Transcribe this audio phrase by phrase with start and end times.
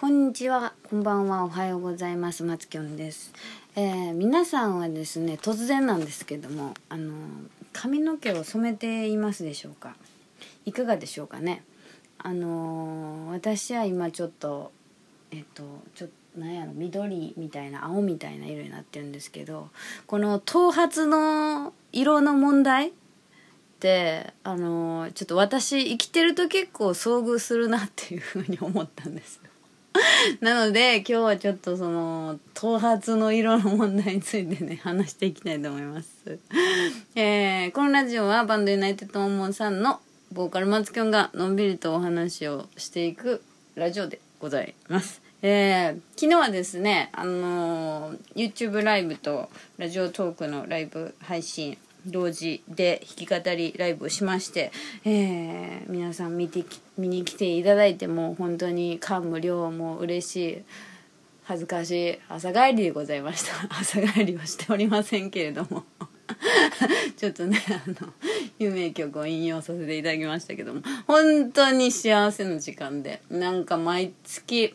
[0.00, 2.44] こんにちは、こんばんは、おはようございます。
[2.44, 3.32] 松きょんです。
[3.74, 7.14] えー皆さんはですね、突然なんですけども、あの
[7.72, 9.96] 髪の毛を染めていますでしょうか？
[10.64, 11.64] いかがでしょうかね？
[12.18, 14.70] あの私は今ちょっと
[15.32, 15.64] えっと
[15.96, 19.68] ちょっとなんやろ緑みたいな青みたいな色になってるんですけど、
[20.06, 22.90] この頭髪の色の問題。
[22.90, 29.40] ってあのちょっと私生きてると結構遭遇するなっていうふうに思ったんです
[30.40, 36.38] なので今日はちょっとその頭髪の色の問題についてね話していきたいと思います、
[37.14, 40.00] えーこのラジオはバンドユナイテッドモンモンさんの
[40.32, 43.42] ボーカル松きょんがのんびりとお話をしていく
[43.74, 45.22] ラジオでございます。
[45.42, 54.72] えー昨日はですね、あのー YouTube ライブとラジオトークのライブ配信同時で弾き語りライブをしまして、
[55.04, 60.62] えー皆さん見てき見に来ていただいても本当に感無量も嬉しい
[61.44, 63.52] 恥ずかしい朝帰りでございました。
[63.80, 65.84] 朝帰りはしておりませんけれども。
[67.16, 68.12] ちょっとねあの
[68.58, 70.82] 有名曲を引用させていただきましたけども。
[71.06, 74.74] 本当に幸せな時間でなんか毎月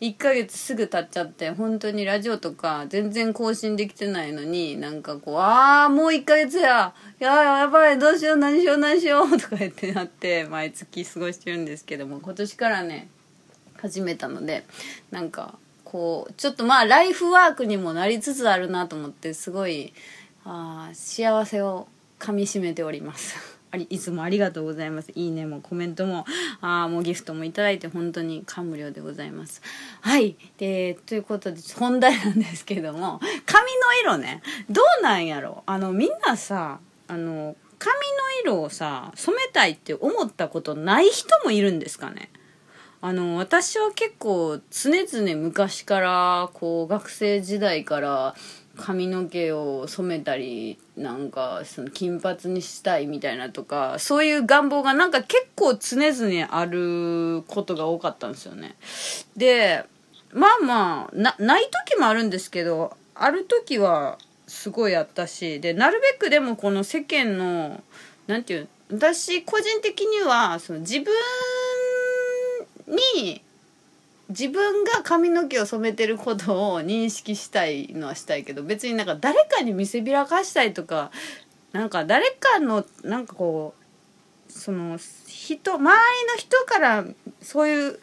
[0.00, 6.92] 1ヶ月すぐ経っちゃって本当にラジオとか全然更新できてないのになんかこうああもう1ヶ月や。
[7.18, 13.08] いややばいどうしよう何しよう何しようとか言ってなって毎月過ごしてるんですけども今年からね
[13.78, 14.66] 始めたので
[15.10, 19.94] なんかこうちょっとまあライフワークにもなりつつあるなと思ってすごい
[20.44, 23.55] あー幸せをかみしめております。
[23.70, 25.12] ありいつもありがとうございます。
[25.14, 26.24] いいねもコメントも
[26.60, 29.62] あもうギフトもいただいて本当に感無量でございます。
[30.00, 30.36] はい。
[30.58, 34.42] でということで本題なんですけども髪の色ね。
[34.70, 37.94] どうなんやろあのみんなさあの髪
[38.44, 42.30] の色をさ染めたいって思ったことない人もいるんですかね。
[43.02, 48.34] あの私は結構常々昔からこう学生時代から
[48.76, 58.76] 髪の毛を染めたりなんかその金髪にしたいみたいなとかそういう願望がなんか結構常々あることが多かったんですよね。
[59.36, 59.84] で
[60.32, 67.82] まあまあなない時もあるんですけどある時はすごいあったしでなるべくでもこの世間の
[68.26, 71.12] なんていう私個人的にはその自分
[73.24, 73.42] に
[74.28, 81.12] 自分が髪の毛を染めてることを認識したいのはしたいけど別になんか誰かに見せびらかしたいとか
[81.72, 83.74] なんか誰かのなんかこ
[84.48, 87.04] うその人周りの人から
[87.40, 88.00] そういう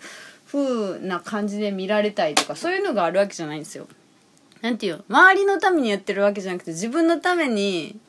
[0.47, 3.87] 風な感じで見られたいとかそういうのがあるわけじゃないんですよ。
[4.61, 5.03] なんていうの？
[5.09, 7.99] 周りのためにやってるわけじゃなくて自分のために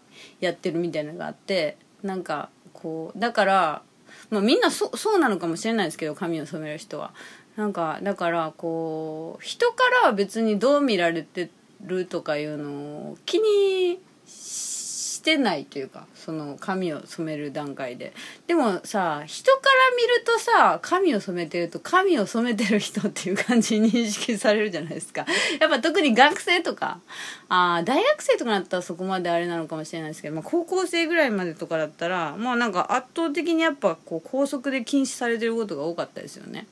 [0.40, 3.82] やってるみたいなのがあってなんかこうだから、
[4.30, 7.12] まあ、みんなそうなのかもしれないですけど髪を染める人は。
[7.56, 11.50] なんかだからこう人からは別にどう見られて
[11.82, 12.70] るとかいうの
[13.10, 18.12] を気にしてないというかその髪を染める段階で。
[18.46, 25.24] でもさ人から見るとさ髪を染めてると髪を染めてる人っていう感じに認識されるじゃないですか。
[25.60, 27.00] やっぱ特に学生とか
[27.48, 36.66] あ大学生とかだったらそこまであれなのかもしれないですけど、まあ、高校生ぐらいまでとかだったらまあなんか圧倒的にやっぱこう校則で禁止されてることが多かったですよね。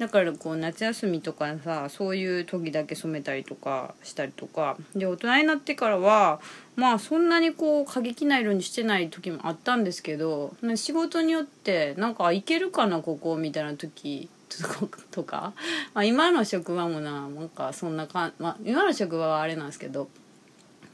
[0.00, 6.40] だからこう夏休みとかさそういう時だけ染めたりとかしたりとかで大人になってからは
[6.74, 14.30] まあそんなにこう過激な色にしてない時もあったんですけど仕事によってなんかいけるかなここみたいな時
[15.12, 15.52] とか、
[15.92, 20.08] まあ、今の職場もななんかそんなかん、まあ、今の職場はあれなんですけど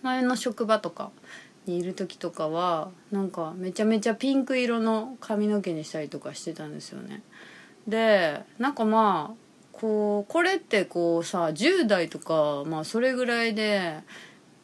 [0.02, 1.12] 前の職場とか
[1.64, 7.22] にいる時とかはなんかめちゃめちゃピンク色の髪の毛にしたりとかしてたんですよね。
[7.86, 14.00] でなんかまあこうこれってこうさ10代とかまあそれぐらいで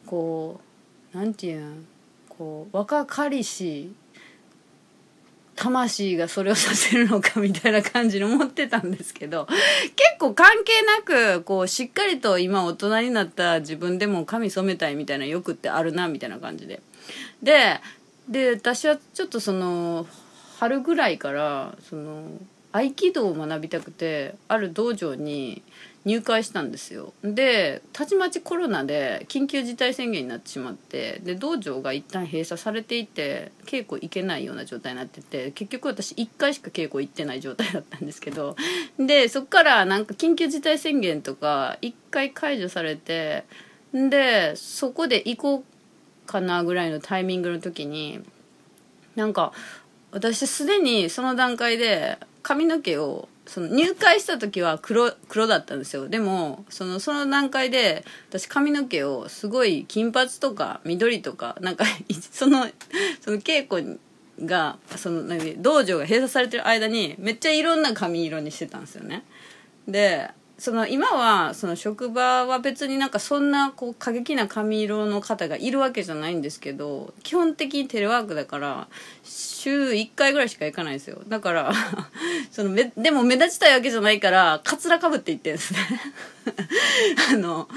[0.05, 0.59] こ
[1.13, 1.87] うなんていうん
[2.29, 3.93] こう若かりし
[5.55, 16.81] 魂がそれをさせるのかみたいな感じに思ってたんですけど結構関係なくこうしっかりと今大人になった自分でも髪染めたいみたいな欲ってあるなみたいな感じで。
[17.41, 17.79] で
[18.27, 20.07] で私はちょっとその
[20.57, 22.23] 春ぐらいからその
[22.73, 25.61] 合気道を学びたくてある道場に
[26.05, 27.13] 入会したんですよ。
[27.23, 38.57] でたちまちコロナで緊急事態宣言になってしまってで道場が一旦閉鎖されていて稽古行けないような状態になってて結局私1回しか稽古行ってない状態だったんですけど
[38.97, 43.45] でそっからなんか緊急事態宣言とか1回解除されて
[43.93, 48.19] でそこで行こうかなぐらいのタイミングの時に
[49.15, 49.53] なんか
[50.11, 56.07] 私すでにその段階で髪の毛をその入会した時は黒黒だったんですよ。
[56.07, 61.85] でもそのその段階で私髪の毛をすごい金髪とか緑とかなんか
[62.31, 62.67] その
[63.21, 63.99] その稽古
[64.45, 65.23] がその
[65.61, 69.23] 道場が閉鎖されてる間にめっちゃいろんな髪色にしてたんですよね。
[69.87, 70.29] で
[70.63, 78.87] その今はその職場は別になんかそんなこう過激な髪色の方がいるわけじゃないんですけど基本的にテレワークだから
[79.25, 81.21] 週1回ぐらいしか行かないですよ。
[81.27, 81.73] だから
[82.49, 85.79] そのめでも目立ちたいわけじゃないからカツラかぶって行ってるんですね。
[87.33, 87.67] あの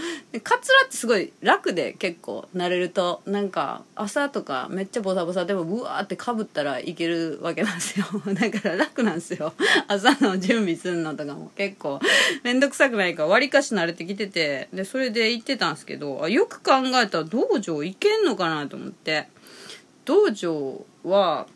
[0.42, 8.06] カツラってすごい楽で結構慣れるとなんか朝とかめっちゃボサボサでもブワーってかぶったらいけるわけなんですよ。
[8.34, 9.52] だから楽なんですよ。
[9.88, 12.00] 朝の準備するのとかも結構
[12.42, 19.28] めんどくさくないからわりかし慣れてきててでそれで行ってたんですけどあよく考えたら道場行けんのかなと思って。
[20.06, 21.46] 道場は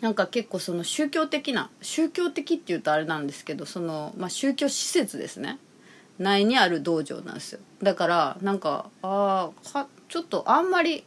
[0.00, 5.58] なんか結構その宗教的な宗教的っていうとあれなんですけどその、まあ、宗教施設ですね。
[6.18, 7.60] 内にある道場なんですよ。
[7.80, 11.04] だからなんかああちょっとあんまり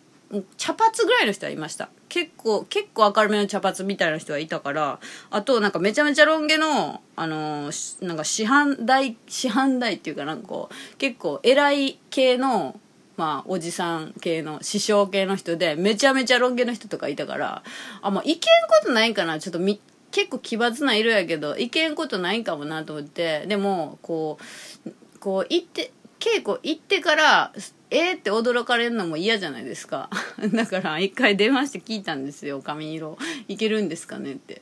[0.57, 1.89] 茶髪ぐらいの人はいました。
[2.11, 4.99] 結構結構明るめの茶髪みたいな人はいたから
[5.29, 12.77] あとなんかめちゃめちゃロン毛のあのー、なんか師範代師範代っていうかなんかこう結構偉い系の
[13.15, 17.61] まあ、おじさん系の師匠系の人でめちゃめちゃロン毛の人とかいたから
[18.01, 19.39] あまあいけんことないんかな。
[19.39, 19.79] ちょっとみ
[20.11, 23.45] 結構奇抜な色やけどいけんことないんかもなと思って。
[23.47, 24.37] でもこ
[24.85, 27.53] うこう行って稽古行ってから
[27.91, 30.09] えー、って驚かれるのも嫌じゃないですか。
[30.53, 32.61] だから一回電話して聞いたんですよ。
[32.61, 33.17] 髪色。
[33.47, 34.61] いけるんですかねって。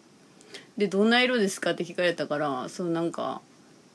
[0.78, 3.42] でどんな色ですかって聞かれたからそうなんか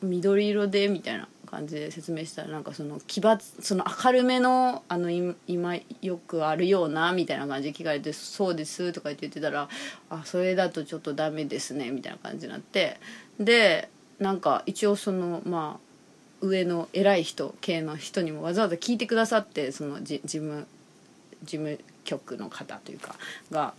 [0.02, 9.68] 緑色でみたいな感じで説明したらなんかその奇抜その明るめのあの今よくあるようなみたいな感じで聞かれて「そうです」とか言って言ってたら
[10.10, 13.00] 「あそれだとちょっとダメですね」みたいな感じになって。
[13.40, 13.88] で
[14.20, 15.83] なんか一応そのまあ
[16.46, 20.66] 上の偉い人系の人にもわざわざ聞いてくださってその事務
[21.42, 23.16] 事務局の方というか
[23.50, 23.74] が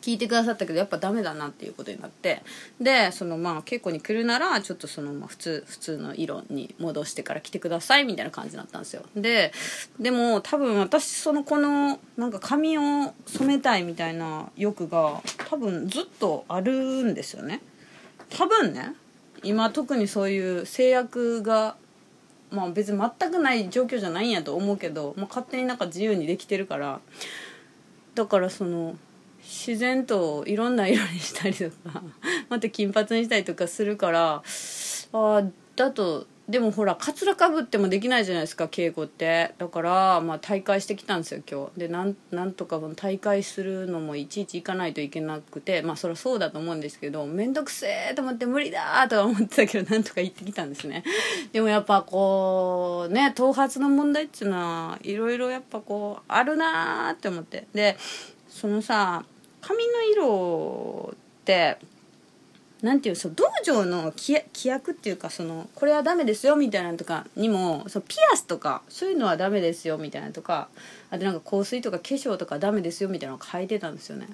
[0.00, 2.42] 聞いてくださったけどやっぱダメだなっていうことになって
[2.80, 9.02] でそのまあ稽古に来るならちょっとそのまあ普通普通の色に戻してから来てくださいみたいな感じになったんですよ。
[9.16, 9.52] で
[9.98, 17.62] でも多分私そのこのなんか髪を染めたいみたいな欲が多分ずっとあるんですよね。
[18.30, 18.94] 多分ね
[19.44, 21.76] 今特にそういう制約が
[22.50, 27.00] まあ別に全くない状況じゃないんやと思うけど、まあ、勝手になんか自由にできてるから。
[28.14, 28.96] だからその
[29.42, 32.02] 自然といろんな色にしたりとか
[32.48, 34.42] また金髪にしたりとかするから
[35.12, 35.44] あ
[35.76, 39.54] だとでもほらかつらかぶってもできないじゃないですか稽古って。
[39.56, 41.80] だからまあ大会してきたんですよ今日。
[41.80, 51.02] でなんなんとか大会するのもいちいち行かないといけなくてまあそりゃそうだと思うんですけど面倒くせえと思って無理だとか思ってたけど なんとか行ってきたんですね。
[51.52, 57.66] でもやっぱこうね頭髪の問題っていうのはいろいろやっぱこうあるなーって思って。
[57.72, 57.96] で
[58.50, 59.24] そのさ
[59.62, 61.78] 髪の色って
[62.84, 70.68] なんていうその道場の規約っていうかそのこれはダメですよみたいなのとかにもそのピアスとかそういうのはダメですよみたいなとか
[71.10, 74.28] あとなんか香水とか化粧とかダメですよみたいなのが書いてたんですよね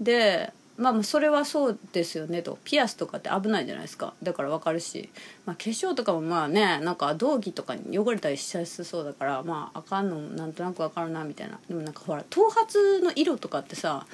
[0.00, 0.52] で。
[0.76, 2.58] まあそれはそうですよねと。
[2.64, 4.12] ピアスとかって危ないじゃないですか。
[4.24, 5.08] だから分かるし、
[5.46, 11.60] まあ、化粧とかもまあねなんか道着とかに汚れたりしやすそうだからまああかんのなんとなく分かるなみたいな。
[11.68, 14.04] でもなんかほら頭髪の色とかってさ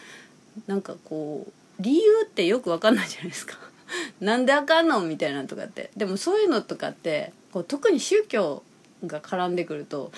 [0.66, 3.58] なんかこう理由ってよく分かんないじゃないですか。
[4.20, 5.90] なんであかんのみたいなとかって。
[5.96, 8.62] でもそういうのとかってこう特に宗教
[9.06, 10.12] が絡んでくると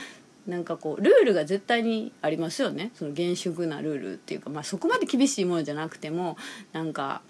[0.46, 2.90] なんかこうルールが絶対にありますよね。
[2.94, 6.36] その厳粛なルールっていうか、まあ、そこまで厳しいものじゃなくても
[6.72, 7.22] なんか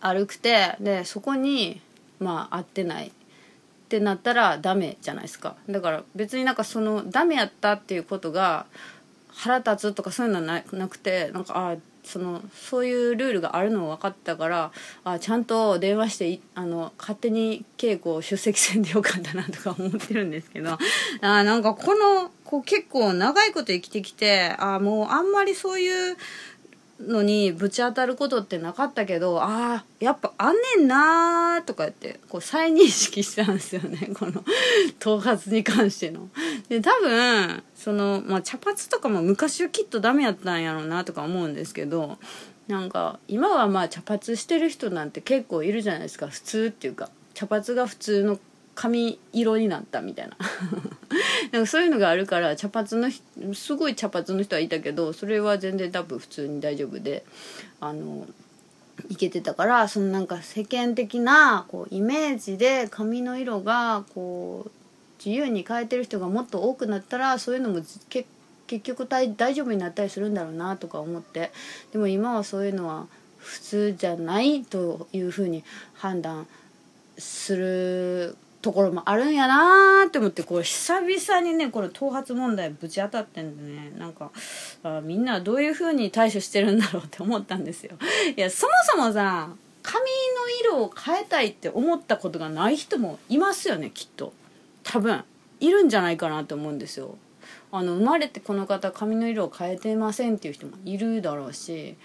[0.00, 1.80] 歩くてでそこに
[2.20, 3.10] まあ合ってないっ
[3.88, 5.56] てなったらダメじゃないですか。
[5.68, 8.66] だから別になんかそのダメやったっていうことが
[9.32, 11.76] 腹立つとかそういうのはなくてなんかああ
[12.08, 14.72] そのそういうルールがあるの分かったから
[15.04, 20.78] あちゃんと電話してあの勝手に稽古を出席せんでよかったなとか思ってるんですけど
[21.20, 26.16] あなんかこのこう結構長いこと生きてきてあもうあんまりそういう
[27.00, 34.42] のにぶち当たることってなかったけどああやっぱあんねんなーとか言ってこう再認識したんですよねこの
[34.98, 36.30] 頭髪に関しての。
[36.68, 42.18] で多分その、まあ、茶髪とかも昔はきっとダメやったんやろうなとか思うんですけど
[42.68, 46.28] なんか今はまあ茶髪してる人なんて結構いるじゃないですか。
[46.28, 48.38] 普通っていうか茶髪が普通の
[48.74, 50.36] 髪色になったみたいな。
[51.50, 57.24] なんかそういうのがあるから茶髪のすごい茶髪の人はいたけどそれは全然多分普通に大丈夫で
[57.80, 58.26] あの
[59.08, 64.77] いけてたからそのなんか世間的なこうイメージで髪の色がこう
[65.24, 71.50] 自由に変えてる人がもっと多くなったらそういうのも結局大丈夫になったりするんだろうなとか思って。
[71.92, 73.06] でも今はそういうのは
[73.38, 76.46] 普通じゃないというふうに判断
[77.16, 83.92] するところもあるんやなーって思ってこう久々にねこれ頭髪問題ぶち当たってんでね。
[83.98, 84.30] なんか
[84.82, 87.96] あみんなどういう風に対処してるんだろうって思ったんですよ。
[88.36, 89.50] いやそもそもさ
[89.82, 94.32] 髪の色を変えたいって思ったことがない人もいますよねきっと。
[94.88, 95.22] 多分
[95.60, 97.16] いるんじゃないかなと思うんですよ。
[97.70, 101.96] あの生まれてこの方髪の色を変えてませんっていう人もいるだろうし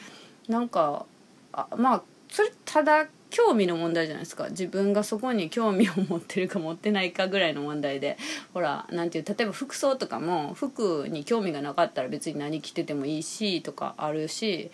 [0.48, 1.06] なんか
[1.54, 4.50] あまあそれただ興味の問題じゃないですか。
[4.50, 8.18] 自分がそこに興味を持ってるか持ってないかぐらいの問題で。
[8.54, 14.70] ほら何ていう例えば服装とかも服に興味がなかったら別に何着ててもいいしとかあるし、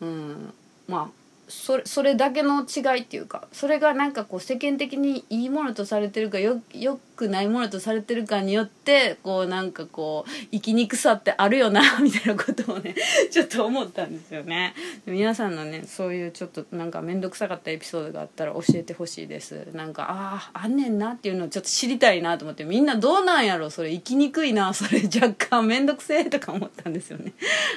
[0.00, 0.52] うん、
[0.86, 12.94] まあそれそれだけの違いっていうかそれがなんかこう世間的にいいものとされてるかよよくないものとされてるかによってこうなんかこう生きにくさってあるよな みたいなことをね
[13.30, 14.74] ちょっと思ったんですよね。
[15.06, 19.68] 皆さんのねそういうちょっとなんか面倒くさかったエピソードがあったら教えてほしいです。
[19.74, 23.90] なんかあああんねんなっていうのをちょっと知りたいなと思ってみんなどうなんやろそれ。
[23.90, 25.02] 生きにくいなそれ。
[25.02, 27.32] 若干面倒くせえとか思ったんですよね。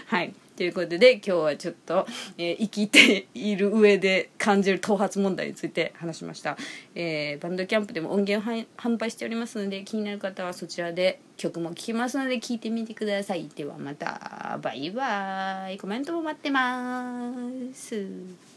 [0.08, 0.34] はい。
[0.58, 2.08] ということで今日はちょっと、
[2.40, 6.58] えー、生きている上で感じる頭髪問題について話しました、
[6.96, 13.48] えー、バンドキャンプでも音源を販売しておりますので気になる方はそちらで曲も聴きますので聴いてみてください。
[13.56, 15.78] ではまたバイバイ。
[15.78, 17.32] コメントも待ってま
[17.72, 18.57] す。